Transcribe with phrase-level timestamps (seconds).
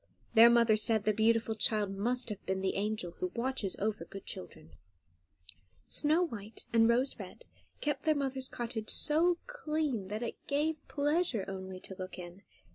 [0.33, 4.25] Their mother said the beautiful child must have been the angel who watches over good
[4.25, 4.71] children.
[5.87, 7.45] Snow White and Rose Red
[7.81, 12.41] kept their mother's cottage so clean that it gave pleasure only to look in.